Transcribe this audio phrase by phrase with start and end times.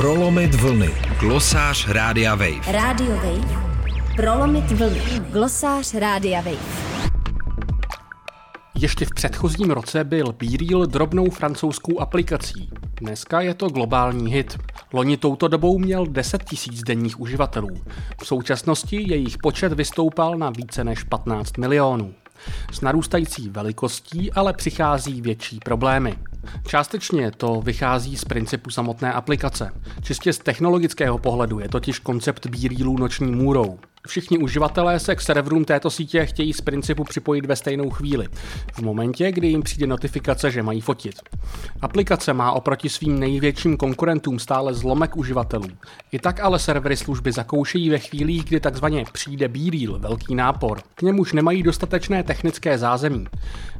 [0.00, 0.90] Prolomit vlny.
[1.18, 2.72] Glosář Rádia Wave.
[2.72, 3.62] Radio Wave.
[4.16, 5.00] Prolomit vlny.
[5.30, 7.10] Glosář Rádia Wave.
[8.74, 12.70] Ještě v předchozím roce byl BeReal drobnou francouzskou aplikací.
[13.00, 14.58] Dneska je to globální hit.
[14.92, 17.70] Loni touto dobou měl 10 tisíc denních uživatelů.
[18.22, 22.14] V současnosti jejich počet vystoupal na více než 15 milionů.
[22.72, 26.16] S narůstající velikostí ale přichází větší problémy.
[26.66, 29.72] Částečně to vychází z principu samotné aplikace.
[30.02, 33.78] Čistě z technologického pohledu je totiž koncept BeRealu noční můrou.
[34.06, 38.28] Všichni uživatelé se k serverům této sítě chtějí z principu připojit ve stejnou chvíli,
[38.72, 41.14] v momentě, kdy jim přijde notifikace, že mají fotit.
[41.80, 45.68] Aplikace má oproti svým největším konkurentům stále zlomek uživatelů.
[46.12, 50.80] I tak ale servery služby zakoušejí ve chvílích, kdy takzvaně přijde BeReal, velký nápor.
[50.94, 53.26] K němuž nemají dostatečné technické zázemí.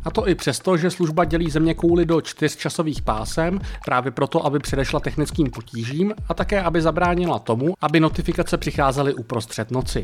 [0.04, 4.46] A to i přesto, že služba dělí země kouly do čtyř časových pásem, právě proto,
[4.46, 10.02] aby předešla technickým potížím a také, aby zabránila tomu, aby notifikace přicházely uprostřed noci.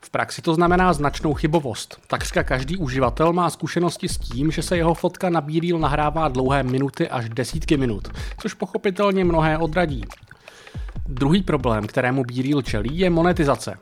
[0.00, 2.00] V praxi to znamená značnou chybovost.
[2.06, 6.62] Takřka každý uživatel má zkušenosti s tím, že se jeho fotka na BeReal nahrává dlouhé
[6.62, 8.08] minuty až desítky minut,
[8.38, 10.04] což pochopitelně mnohé odradí.
[11.06, 13.74] Druhý problém, kterému BeReal čelí, je monetizace.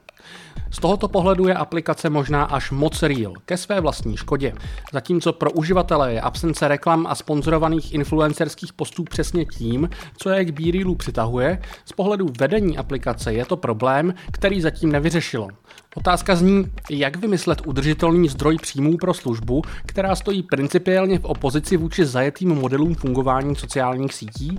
[0.72, 4.52] Z tohoto pohledu je aplikace možná až moc real, ke své vlastní škodě.
[4.92, 10.50] Zatímco pro uživatele je absence reklam a sponzorovaných influencerských postů přesně tím, co je k
[10.50, 15.48] BeRealu přitahuje, z pohledu vedení aplikace je to problém, který zatím nevyřešilo.
[15.94, 22.04] Otázka zní, jak vymyslet udržitelný zdroj příjmů pro službu, která stojí principiálně v opozici vůči
[22.04, 24.58] zajetým modelům fungování sociálních sítí?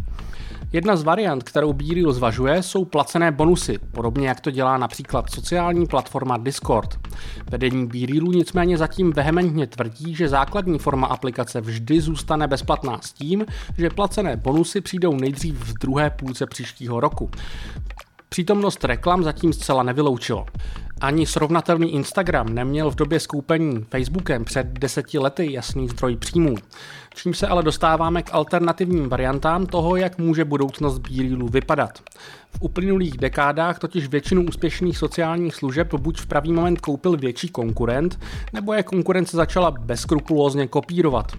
[0.72, 5.88] Jedna z variant, kterou BeReal zvažuje, jsou placené bonusy, podobně jak to dělá například sociální
[5.88, 7.00] platforma Discord.
[7.50, 13.45] Vedení BeRealu nicméně zatím vehementně tvrdí, že základní forma aplikace vždy zůstane bezplatná s tím,
[13.78, 17.30] že placené bonusy přijdou nejdřív v druhé půlce příštího roku.
[18.34, 20.45] Přítomnost reklam zatím zcela nevyloučilo.
[21.02, 26.55] Ani srovnatelný Instagram neměl v době skoupení Facebookem před deseti lety jasný zdroj příjmů.
[27.16, 31.99] Čím se ale dostáváme k alternativním variantám toho, jak může budoucnost BeRealu vypadat.
[32.52, 38.20] V uplynulých dekádách totiž většinu úspěšných sociálních služeb buď v pravý moment koupil větší konkurent,
[38.54, 41.32] nebo je konkurence začala bezkrupulózně kopírovat.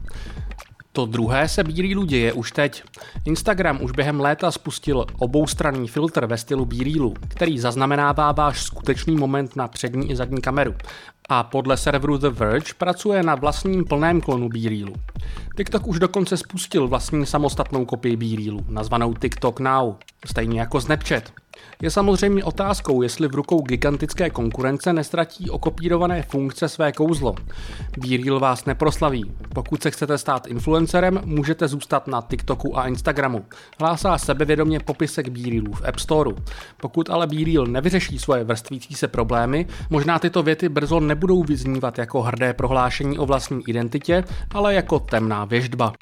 [0.97, 2.83] To druhé se BeRealu děje už teď.
[3.25, 9.57] Instagram už během léta spustil oboustranný filtr ve stylu BeRealu, který zaznamenává váš skutečný moment
[9.57, 10.75] na přední i zadní kameru.
[11.29, 14.95] A podle serveru The Verge pracuje na vlastním plném klonu BeRealu.
[15.57, 19.95] TikTok už dokonce spustil vlastní samostatnou kopii BeRealu, nazvanou TikTok Now,
[20.27, 21.33] stejně jako Snapchat.
[21.83, 27.35] Je samozřejmě otázkou, jestli v rukou gigantické konkurence nestratí okopírované funkce své kouzlo.
[27.99, 29.33] BeReal vás neproslaví.
[29.55, 33.45] Pokud se chcete stát influencerem, můžete zůstat na TikToku a Instagramu.
[33.81, 36.31] Hlásá sebevědomě popisek BeRealu v App Store.
[36.81, 42.23] Pokud ale BeReal nevyřeší svoje vrstvící se problémy, možná tyto věty brzo nebudou vyznívat jako
[42.23, 45.93] hrdé prohlášení o vlastní identitě, ale jako temná věždba.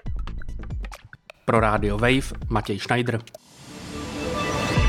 [1.45, 3.21] Pro Radio Wave Matěj Schneider.